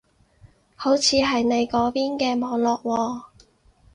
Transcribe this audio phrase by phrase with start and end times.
[0.75, 3.23] 好似係你嗰邊嘅網絡喎